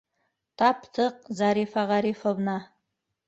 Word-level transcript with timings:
-Таптыҡ, 0.29 1.27
Зарифа 1.41 1.85
Ғарифовна! 1.93 2.57